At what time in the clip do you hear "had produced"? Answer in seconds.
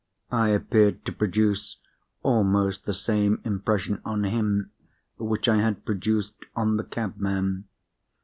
5.57-6.33